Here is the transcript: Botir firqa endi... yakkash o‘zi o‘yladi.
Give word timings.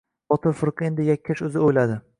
Botir 0.33 0.55
firqa 0.61 0.89
endi... 0.89 1.07
yakkash 1.11 1.47
o‘zi 1.51 1.63
o‘yladi. 1.69 2.05